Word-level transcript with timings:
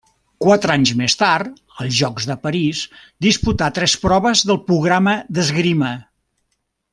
Quatre 0.43 0.75
anys 0.75 0.91
més 1.01 1.15
tard, 1.19 1.59
als 1.83 1.93
Jocs 1.99 2.25
de 2.29 2.37
París, 2.45 2.81
disputà 3.29 3.69
tres 3.77 3.95
proves 4.07 4.43
del 4.53 4.61
programa 4.71 5.15
d'esgrima. 5.37 5.93